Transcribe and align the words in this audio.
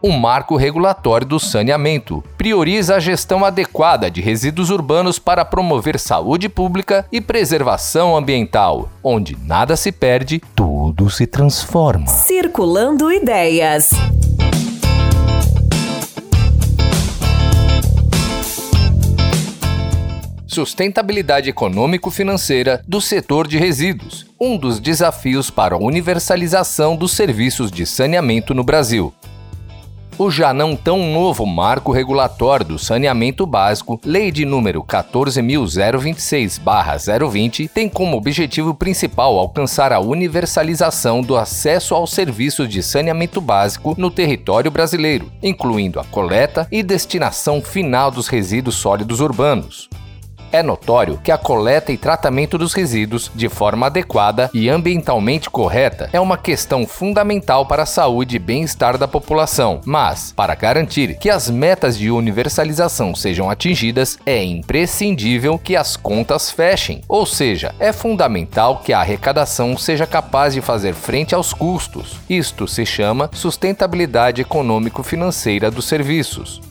O 0.00 0.12
marco 0.12 0.56
regulatório 0.56 1.26
do 1.26 1.40
saneamento 1.40 2.22
prioriza 2.36 2.94
a 2.94 3.00
gestão 3.00 3.44
adequada 3.44 4.08
de 4.08 4.20
resíduos 4.20 4.70
urbanos 4.70 5.18
para 5.18 5.44
promover 5.44 5.98
saúde 5.98 6.48
pública 6.48 7.04
e 7.10 7.20
preservação 7.20 8.16
ambiental, 8.16 8.88
onde 9.02 9.36
nada 9.44 9.76
se 9.76 9.90
perde, 9.90 10.40
tudo 10.54 11.10
se 11.10 11.26
transforma. 11.26 12.06
Circulando 12.06 13.10
ideias. 13.10 13.90
Sustentabilidade 20.46 21.50
econômico-financeira 21.50 22.82
do 22.86 23.00
setor 23.00 23.48
de 23.48 23.58
resíduos, 23.58 24.26
um 24.40 24.56
dos 24.56 24.78
desafios 24.78 25.50
para 25.50 25.74
a 25.74 25.78
universalização 25.78 26.96
dos 26.96 27.12
serviços 27.12 27.70
de 27.70 27.84
saneamento 27.84 28.54
no 28.54 28.62
Brasil. 28.62 29.12
O 30.18 30.30
já 30.32 30.52
não 30.52 30.74
tão 30.74 31.12
novo 31.12 31.46
Marco 31.46 31.92
Regulatório 31.92 32.66
do 32.66 32.76
Saneamento 32.76 33.46
Básico, 33.46 34.00
Lei 34.04 34.32
de 34.32 34.44
número 34.44 34.82
14.026-020, 34.82 37.70
tem 37.70 37.88
como 37.88 38.16
objetivo 38.16 38.74
principal 38.74 39.38
alcançar 39.38 39.92
a 39.92 40.00
universalização 40.00 41.20
do 41.20 41.36
acesso 41.36 41.94
aos 41.94 42.10
serviços 42.10 42.68
de 42.68 42.82
saneamento 42.82 43.40
básico 43.40 43.94
no 43.96 44.10
território 44.10 44.72
brasileiro, 44.72 45.30
incluindo 45.40 46.00
a 46.00 46.04
coleta 46.04 46.66
e 46.72 46.82
destinação 46.82 47.62
final 47.62 48.10
dos 48.10 48.26
resíduos 48.26 48.74
sólidos 48.74 49.20
urbanos. 49.20 49.88
É 50.50 50.62
notório 50.62 51.18
que 51.22 51.30
a 51.30 51.38
coleta 51.38 51.92
e 51.92 51.96
tratamento 51.96 52.56
dos 52.56 52.72
resíduos 52.72 53.30
de 53.34 53.48
forma 53.48 53.86
adequada 53.86 54.50
e 54.54 54.68
ambientalmente 54.68 55.50
correta 55.50 56.08
é 56.12 56.20
uma 56.20 56.38
questão 56.38 56.86
fundamental 56.86 57.66
para 57.66 57.82
a 57.82 57.86
saúde 57.86 58.36
e 58.36 58.38
bem-estar 58.38 58.96
da 58.96 59.06
população, 59.06 59.80
mas, 59.84 60.32
para 60.32 60.54
garantir 60.54 61.18
que 61.18 61.28
as 61.28 61.50
metas 61.50 61.98
de 61.98 62.10
universalização 62.10 63.14
sejam 63.14 63.50
atingidas, 63.50 64.18
é 64.24 64.42
imprescindível 64.42 65.58
que 65.58 65.76
as 65.76 65.96
contas 65.96 66.50
fechem, 66.50 67.02
ou 67.08 67.26
seja, 67.26 67.74
é 67.78 67.92
fundamental 67.92 68.78
que 68.78 68.92
a 68.92 69.00
arrecadação 69.00 69.76
seja 69.76 70.06
capaz 70.06 70.54
de 70.54 70.60
fazer 70.60 70.94
frente 70.94 71.34
aos 71.34 71.52
custos. 71.52 72.18
Isto 72.28 72.66
se 72.66 72.86
chama 72.86 73.30
sustentabilidade 73.32 74.42
econômico-financeira 74.42 75.70
dos 75.70 75.86
serviços. 75.86 76.67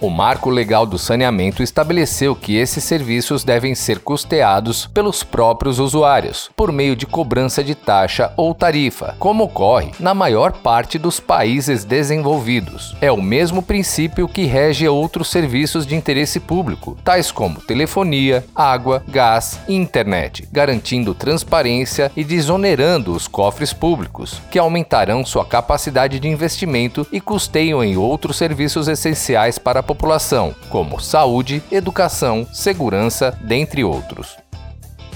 O 0.00 0.08
Marco 0.08 0.48
Legal 0.48 0.86
do 0.86 0.96
Saneamento 0.96 1.60
estabeleceu 1.60 2.36
que 2.36 2.54
esses 2.56 2.84
serviços 2.84 3.42
devem 3.42 3.74
ser 3.74 3.98
custeados 3.98 4.86
pelos 4.86 5.24
próprios 5.24 5.80
usuários, 5.80 6.48
por 6.54 6.70
meio 6.70 6.94
de 6.94 7.04
cobrança 7.04 7.64
de 7.64 7.74
taxa 7.74 8.32
ou 8.36 8.54
tarifa, 8.54 9.16
como 9.18 9.42
ocorre 9.42 9.90
na 9.98 10.14
maior 10.14 10.52
parte 10.52 11.00
dos 11.00 11.18
países 11.18 11.84
desenvolvidos. 11.84 12.96
É 13.00 13.10
o 13.10 13.20
mesmo 13.20 13.60
princípio 13.60 14.28
que 14.28 14.44
rege 14.44 14.86
outros 14.86 15.28
serviços 15.30 15.84
de 15.84 15.96
interesse 15.96 16.38
público, 16.38 16.96
tais 17.02 17.32
como 17.32 17.60
telefonia, 17.60 18.44
água, 18.54 19.02
gás 19.08 19.58
e 19.66 19.74
internet, 19.74 20.48
garantindo 20.52 21.12
transparência 21.12 22.12
e 22.14 22.22
desonerando 22.22 23.12
os 23.12 23.26
cofres 23.26 23.72
públicos, 23.72 24.40
que 24.48 24.60
aumentarão 24.60 25.26
sua 25.26 25.44
capacidade 25.44 26.20
de 26.20 26.28
investimento 26.28 27.04
e 27.10 27.20
custeiam 27.20 27.82
em 27.82 27.96
outros 27.96 28.36
serviços 28.36 28.86
essenciais 28.86 29.58
para 29.58 29.80
a 29.80 29.87
população, 29.88 30.54
como 30.68 31.00
saúde, 31.00 31.62
educação, 31.72 32.46
segurança, 32.52 33.34
dentre 33.42 33.82
outros. 33.82 34.36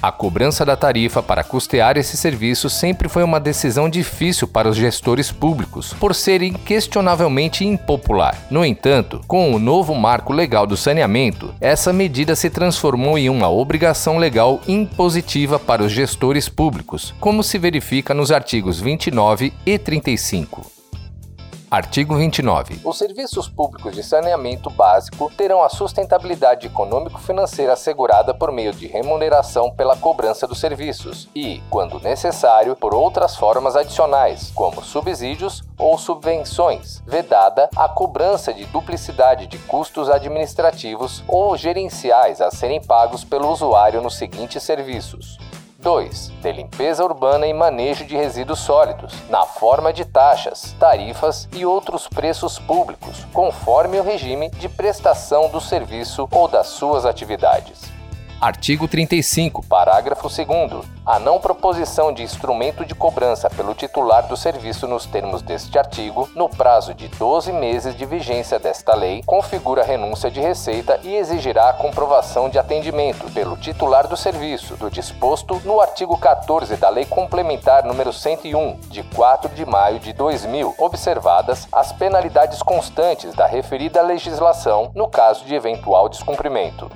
A 0.00 0.12
cobrança 0.12 0.64
da 0.64 0.76
tarifa 0.76 1.22
para 1.22 1.42
custear 1.42 1.96
esses 1.96 2.20
serviços 2.20 2.74
sempre 2.74 3.08
foi 3.08 3.24
uma 3.24 3.40
decisão 3.40 3.88
difícil 3.88 4.46
para 4.46 4.68
os 4.68 4.76
gestores 4.76 5.32
públicos, 5.32 5.94
por 5.94 6.14
ser 6.14 6.42
inquestionavelmente 6.42 7.64
impopular. 7.64 8.36
No 8.50 8.64
entanto, 8.64 9.22
com 9.26 9.52
o 9.52 9.58
novo 9.58 9.94
marco 9.94 10.34
legal 10.34 10.66
do 10.66 10.76
saneamento, 10.76 11.52
essa 11.60 11.90
medida 11.90 12.36
se 12.36 12.50
transformou 12.50 13.18
em 13.18 13.30
uma 13.30 13.48
obrigação 13.48 14.18
legal 14.18 14.60
impositiva 14.68 15.58
para 15.58 15.82
os 15.82 15.90
gestores 15.90 16.48
públicos, 16.48 17.14
como 17.18 17.42
se 17.42 17.58
verifica 17.58 18.12
nos 18.12 18.30
artigos 18.30 18.78
29 18.78 19.52
e 19.66 19.78
35. 19.78 20.77
Artigo 21.70 22.16
29. 22.16 22.80
Os 22.82 22.96
serviços 22.96 23.46
públicos 23.46 23.94
de 23.94 24.02
saneamento 24.02 24.70
básico 24.70 25.30
terão 25.36 25.62
a 25.62 25.68
sustentabilidade 25.68 26.66
econômico-financeira 26.66 27.74
assegurada 27.74 28.32
por 28.32 28.50
meio 28.50 28.72
de 28.72 28.86
remuneração 28.86 29.70
pela 29.70 29.94
cobrança 29.94 30.46
dos 30.46 30.60
serviços 30.60 31.28
e, 31.34 31.60
quando 31.68 32.00
necessário, 32.00 32.74
por 32.74 32.94
outras 32.94 33.36
formas 33.36 33.76
adicionais, 33.76 34.50
como 34.54 34.82
subsídios 34.82 35.62
ou 35.78 35.98
subvenções, 35.98 37.02
vedada 37.06 37.68
a 37.76 37.86
cobrança 37.86 38.54
de 38.54 38.64
duplicidade 38.64 39.46
de 39.46 39.58
custos 39.58 40.08
administrativos 40.08 41.22
ou 41.28 41.54
gerenciais 41.54 42.40
a 42.40 42.50
serem 42.50 42.82
pagos 42.82 43.24
pelo 43.24 43.52
usuário 43.52 44.00
nos 44.00 44.16
seguintes 44.16 44.62
serviços: 44.62 45.36
2. 45.80 46.32
De 46.42 46.50
limpeza 46.50 47.04
urbana 47.04 47.46
e 47.46 47.54
manejo 47.54 48.04
de 48.04 48.16
resíduos 48.16 48.58
sólidos, 48.58 49.14
na 49.30 49.46
forma 49.46 49.92
de 49.92 50.04
taxas, 50.04 50.74
tarifas 50.78 51.48
e 51.52 51.64
outros 51.64 52.08
preços 52.08 52.58
públicos, 52.58 53.24
conforme 53.32 54.00
o 54.00 54.02
regime 54.02 54.50
de 54.50 54.68
prestação 54.68 55.48
do 55.48 55.60
serviço 55.60 56.28
ou 56.32 56.48
das 56.48 56.66
suas 56.66 57.06
atividades. 57.06 57.97
Artigo 58.40 58.86
35, 58.86 59.64
parágrafo 59.66 60.28
2 60.28 60.46
a 61.04 61.18
não 61.18 61.40
proposição 61.40 62.12
de 62.12 62.22
instrumento 62.22 62.84
de 62.84 62.94
cobrança 62.94 63.50
pelo 63.50 63.74
titular 63.74 64.28
do 64.28 64.36
serviço 64.36 64.86
nos 64.86 65.06
termos 65.06 65.42
deste 65.42 65.76
artigo, 65.76 66.30
no 66.36 66.48
prazo 66.48 66.94
de 66.94 67.08
12 67.08 67.50
meses 67.50 67.96
de 67.96 68.06
vigência 68.06 68.56
desta 68.56 68.94
lei, 68.94 69.24
configura 69.26 69.82
renúncia 69.82 70.30
de 70.30 70.38
receita 70.38 71.00
e 71.02 71.16
exigirá 71.16 71.70
a 71.70 71.72
comprovação 71.72 72.48
de 72.48 72.60
atendimento 72.60 73.28
pelo 73.32 73.56
titular 73.56 74.06
do 74.06 74.16
serviço, 74.16 74.76
do 74.76 74.88
disposto 74.88 75.60
no 75.64 75.80
artigo 75.80 76.16
14 76.16 76.76
da 76.76 76.88
Lei 76.90 77.06
Complementar 77.06 77.84
número 77.84 78.12
101, 78.12 78.78
de 78.88 79.02
4 79.02 79.52
de 79.52 79.66
maio 79.66 79.98
de 79.98 80.12
2000, 80.12 80.76
observadas 80.78 81.66
as 81.72 81.92
penalidades 81.92 82.62
constantes 82.62 83.34
da 83.34 83.46
referida 83.46 84.00
legislação 84.00 84.92
no 84.94 85.08
caso 85.08 85.44
de 85.44 85.56
eventual 85.56 86.08
descumprimento. 86.08 86.88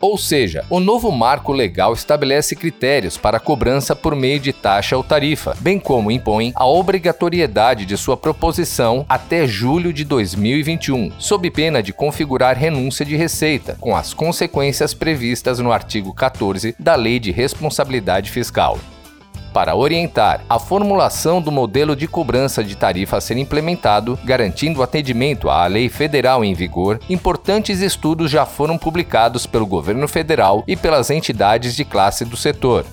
Ou 0.00 0.16
seja, 0.16 0.64
o 0.70 0.80
novo 0.80 1.12
marco 1.12 1.52
legal 1.52 1.92
estabelece 1.92 2.56
critérios 2.56 3.18
para 3.18 3.36
a 3.36 3.40
cobrança 3.40 3.94
por 3.94 4.16
meio 4.16 4.40
de 4.40 4.50
taxa 4.50 4.96
ou 4.96 5.04
tarifa, 5.04 5.54
bem 5.60 5.78
como 5.78 6.10
impõe 6.10 6.52
a 6.56 6.66
obrigatoriedade 6.66 7.84
de 7.84 7.96
sua 7.98 8.16
proposição 8.16 9.04
até 9.06 9.46
julho 9.46 9.92
de 9.92 10.04
2021, 10.04 11.12
sob 11.18 11.50
pena 11.50 11.82
de 11.82 11.92
configurar 11.92 12.56
renúncia 12.56 13.04
de 13.04 13.14
receita, 13.14 13.76
com 13.78 13.94
as 13.94 14.14
consequências 14.14 14.94
previstas 14.94 15.58
no 15.58 15.70
artigo 15.70 16.14
14 16.14 16.74
da 16.78 16.94
Lei 16.94 17.18
de 17.18 17.30
Responsabilidade 17.30 18.30
Fiscal 18.30 18.78
para 19.52 19.74
orientar 19.74 20.42
a 20.48 20.58
formulação 20.58 21.40
do 21.40 21.50
modelo 21.50 21.96
de 21.96 22.06
cobrança 22.06 22.62
de 22.62 22.76
tarifa 22.76 23.16
a 23.16 23.20
ser 23.20 23.36
implementado, 23.36 24.18
garantindo 24.24 24.82
atendimento 24.82 25.48
à 25.48 25.66
lei 25.66 25.88
federal 25.88 26.44
em 26.44 26.54
vigor, 26.54 27.00
importantes 27.08 27.80
estudos 27.80 28.30
já 28.30 28.46
foram 28.46 28.78
publicados 28.78 29.46
pelo 29.46 29.66
governo 29.66 30.06
federal 30.06 30.64
e 30.66 30.76
pelas 30.76 31.10
entidades 31.10 31.74
de 31.74 31.84
classe 31.84 32.24
do 32.24 32.36
setor. 32.36 32.84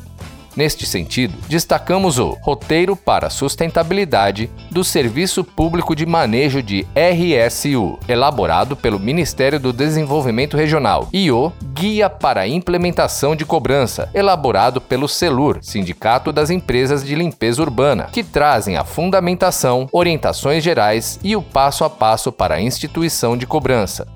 Neste 0.57 0.87
sentido, 0.87 1.35
destacamos 1.47 2.17
o 2.17 2.35
Roteiro 2.41 2.95
para 2.95 3.27
a 3.27 3.29
Sustentabilidade 3.29 4.49
do 4.71 4.83
Serviço 4.83 5.43
Público 5.43 5.95
de 5.95 6.03
Manejo 6.03 6.63
de 6.63 6.83
RSU, 6.95 7.99
elaborado 8.07 8.75
pelo 8.75 8.99
Ministério 8.99 9.59
do 9.59 9.71
Desenvolvimento 9.71 10.57
Regional, 10.57 11.09
e 11.13 11.31
o 11.31 11.53
Guia 11.75 12.09
para 12.09 12.41
a 12.41 12.47
Implementação 12.47 13.35
de 13.35 13.45
Cobrança, 13.45 14.09
elaborado 14.15 14.81
pelo 14.81 15.07
CELUR, 15.07 15.59
Sindicato 15.61 16.31
das 16.31 16.49
Empresas 16.49 17.05
de 17.05 17.13
Limpeza 17.13 17.61
Urbana, 17.61 18.09
que 18.11 18.23
trazem 18.23 18.77
a 18.77 18.83
fundamentação, 18.83 19.87
orientações 19.91 20.63
gerais 20.63 21.19
e 21.23 21.35
o 21.35 21.41
passo 21.43 21.83
a 21.83 21.89
passo 21.89 22.31
para 22.31 22.55
a 22.55 22.61
instituição 22.61 23.37
de 23.37 23.45
cobrança. 23.45 24.07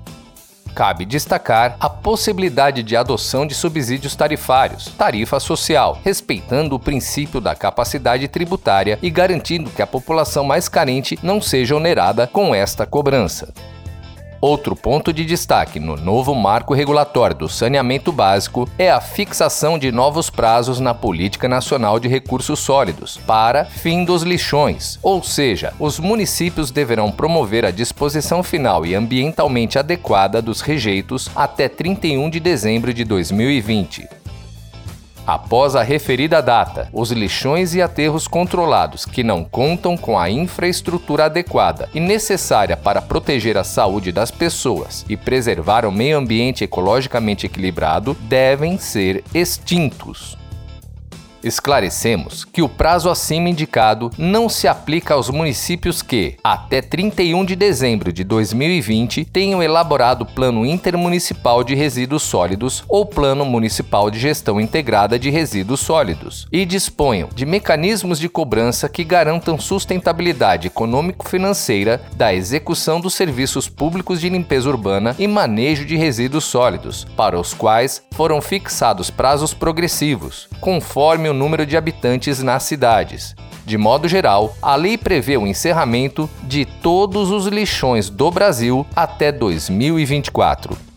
Cabe 0.74 1.04
destacar 1.04 1.76
a 1.78 1.88
possibilidade 1.88 2.82
de 2.82 2.96
adoção 2.96 3.46
de 3.46 3.54
subsídios 3.54 4.16
tarifários, 4.16 4.86
tarifa 4.96 5.38
social, 5.38 5.98
respeitando 6.02 6.74
o 6.74 6.78
princípio 6.80 7.40
da 7.40 7.54
capacidade 7.54 8.26
tributária 8.26 8.98
e 9.02 9.10
garantindo 9.10 9.70
que 9.70 9.82
a 9.82 9.86
população 9.86 10.44
mais 10.44 10.68
carente 10.68 11.18
não 11.22 11.42
seja 11.42 11.76
onerada 11.76 12.26
com 12.26 12.54
esta 12.54 12.86
cobrança. 12.86 13.52
Outro 14.42 14.74
ponto 14.74 15.12
de 15.12 15.24
destaque 15.24 15.78
no 15.78 15.94
novo 15.94 16.34
marco 16.34 16.74
regulatório 16.74 17.36
do 17.36 17.48
saneamento 17.48 18.10
básico 18.10 18.68
é 18.76 18.90
a 18.90 19.00
fixação 19.00 19.78
de 19.78 19.92
novos 19.92 20.30
prazos 20.30 20.80
na 20.80 20.92
Política 20.92 21.46
Nacional 21.48 22.00
de 22.00 22.08
Recursos 22.08 22.58
Sólidos 22.58 23.20
para 23.24 23.64
fim 23.64 24.04
dos 24.04 24.24
lixões, 24.24 24.98
ou 25.00 25.22
seja, 25.22 25.72
os 25.78 26.00
municípios 26.00 26.72
deverão 26.72 27.12
promover 27.12 27.64
a 27.64 27.70
disposição 27.70 28.42
final 28.42 28.84
e 28.84 28.96
ambientalmente 28.96 29.78
adequada 29.78 30.42
dos 30.42 30.60
rejeitos 30.60 31.30
até 31.36 31.68
31 31.68 32.28
de 32.28 32.40
dezembro 32.40 32.92
de 32.92 33.04
2020. 33.04 34.21
Após 35.26 35.76
a 35.76 35.82
referida 35.82 36.42
data, 36.42 36.88
os 36.92 37.12
lixões 37.12 37.74
e 37.74 37.82
aterros 37.82 38.26
controlados 38.26 39.04
que 39.04 39.22
não 39.22 39.44
contam 39.44 39.96
com 39.96 40.18
a 40.18 40.28
infraestrutura 40.28 41.26
adequada 41.26 41.88
e 41.94 42.00
necessária 42.00 42.76
para 42.76 43.00
proteger 43.00 43.56
a 43.56 43.62
saúde 43.62 44.10
das 44.10 44.32
pessoas 44.32 45.04
e 45.08 45.16
preservar 45.16 45.86
o 45.86 45.92
meio 45.92 46.18
ambiente 46.18 46.64
ecologicamente 46.64 47.46
equilibrado 47.46 48.16
devem 48.28 48.78
ser 48.78 49.22
extintos. 49.32 50.41
Esclarecemos 51.42 52.44
que 52.44 52.62
o 52.62 52.68
prazo 52.68 53.10
acima 53.10 53.48
indicado 53.48 54.10
não 54.16 54.48
se 54.48 54.68
aplica 54.68 55.14
aos 55.14 55.28
municípios 55.28 56.00
que, 56.02 56.36
até 56.42 56.80
31 56.80 57.44
de 57.44 57.56
dezembro 57.56 58.12
de 58.12 58.22
2020, 58.22 59.24
tenham 59.24 59.62
elaborado 59.62 60.24
Plano 60.24 60.64
Intermunicipal 60.64 61.64
de 61.64 61.74
Resíduos 61.74 62.22
Sólidos 62.22 62.84
ou 62.88 63.04
Plano 63.04 63.44
Municipal 63.44 64.10
de 64.10 64.20
Gestão 64.20 64.60
Integrada 64.60 65.18
de 65.18 65.30
Resíduos 65.30 65.80
Sólidos 65.80 66.46
e 66.52 66.64
disponham 66.64 67.28
de 67.34 67.44
mecanismos 67.44 68.18
de 68.18 68.28
cobrança 68.28 68.88
que 68.88 69.02
garantam 69.02 69.58
sustentabilidade 69.58 70.68
econômico-financeira 70.68 72.00
da 72.14 72.32
execução 72.32 73.00
dos 73.00 73.14
serviços 73.14 73.68
públicos 73.68 74.20
de 74.20 74.28
limpeza 74.28 74.68
urbana 74.68 75.16
e 75.18 75.26
manejo 75.26 75.84
de 75.84 75.96
resíduos 75.96 76.44
sólidos, 76.44 77.04
para 77.16 77.38
os 77.38 77.52
quais 77.52 78.02
foram 78.12 78.40
fixados 78.40 79.10
prazos 79.10 79.52
progressivos, 79.52 80.48
conforme 80.60 81.31
o 81.32 81.34
número 81.34 81.66
de 81.66 81.76
habitantes 81.76 82.42
nas 82.42 82.62
cidades. 82.62 83.34
De 83.66 83.76
modo 83.76 84.06
geral, 84.06 84.54
a 84.62 84.76
lei 84.76 84.96
prevê 84.96 85.36
o 85.36 85.46
encerramento 85.46 86.28
de 86.44 86.64
todos 86.64 87.30
os 87.30 87.46
lixões 87.46 88.08
do 88.08 88.30
Brasil 88.30 88.86
até 88.94 89.32
2024. 89.32 90.91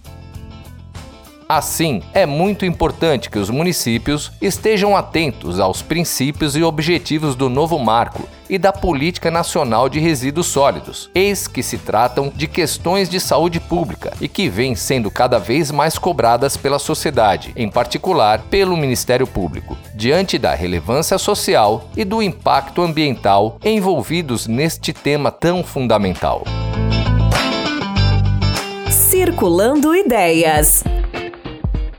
Assim, 1.47 2.01
é 2.11 2.25
muito 2.25 2.65
importante 2.65 3.29
que 3.29 3.37
os 3.37 3.51
municípios 3.51 4.31
estejam 4.41 4.97
atentos 4.97 5.59
aos 5.59 5.79
princípios 5.79 6.55
e 6.55 6.63
objetivos 6.63 7.35
do 7.35 7.49
novo 7.49 7.77
marco 7.77 8.27
e 8.49 8.57
da 8.57 8.73
Política 8.73 9.29
Nacional 9.29 9.87
de 9.87 9.99
Resíduos 9.99 10.47
Sólidos, 10.47 11.09
eis 11.13 11.47
que 11.47 11.61
se 11.61 11.77
tratam 11.77 12.31
de 12.35 12.47
questões 12.47 13.07
de 13.07 13.19
saúde 13.19 13.59
pública 13.59 14.13
e 14.19 14.27
que 14.27 14.49
vêm 14.49 14.75
sendo 14.75 15.11
cada 15.11 15.37
vez 15.37 15.69
mais 15.69 15.99
cobradas 15.99 16.57
pela 16.57 16.79
sociedade, 16.79 17.53
em 17.55 17.69
particular 17.69 18.41
pelo 18.49 18.75
Ministério 18.75 19.27
Público, 19.27 19.77
diante 19.93 20.39
da 20.39 20.55
relevância 20.55 21.17
social 21.19 21.89
e 21.95 22.03
do 22.03 22.23
impacto 22.23 22.81
ambiental 22.81 23.59
envolvidos 23.63 24.47
neste 24.47 24.91
tema 24.91 25.29
tão 25.29 25.63
fundamental. 25.63 26.43
Circulando 28.89 29.95
Ideias. 29.95 30.83